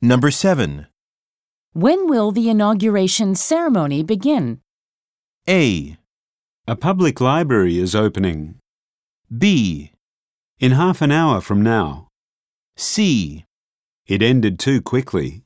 Number 0.00 0.30
7. 0.30 0.86
When 1.72 2.06
will 2.06 2.30
the 2.30 2.48
inauguration 2.48 3.34
ceremony 3.34 4.04
begin? 4.04 4.60
A. 5.48 5.96
A 6.68 6.76
public 6.76 7.20
library 7.20 7.78
is 7.80 7.96
opening. 7.96 8.60
B. 9.36 9.90
In 10.60 10.72
half 10.72 11.02
an 11.02 11.10
hour 11.10 11.40
from 11.40 11.62
now. 11.62 12.06
C. 12.76 13.44
It 14.06 14.22
ended 14.22 14.60
too 14.60 14.80
quickly. 14.80 15.42